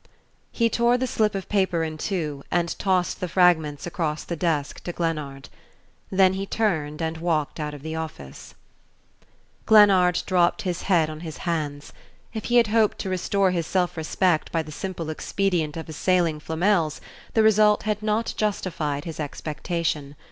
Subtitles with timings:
[0.51, 4.83] He tore the slip of paper in two and tossed the fragments across the desk
[4.85, 5.47] to Glennard.
[6.09, 8.55] Then he turned and walked out of the office.
[9.67, 11.93] Glennard dropped his head on his hands.
[12.33, 16.39] If he had hoped to restore his self respect by the simple expedient of assailing
[16.39, 16.99] Flamel's,
[17.35, 20.15] the result had not justified his expectation.